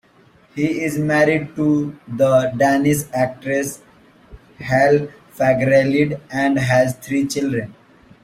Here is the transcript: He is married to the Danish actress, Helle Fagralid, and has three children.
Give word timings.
He 0.55 0.81
is 0.81 0.97
married 0.97 1.55
to 1.57 1.95
the 2.07 2.51
Danish 2.57 3.03
actress, 3.13 3.83
Helle 4.57 5.09
Fagralid, 5.37 6.19
and 6.31 6.57
has 6.57 6.95
three 6.95 7.27
children. 7.27 7.75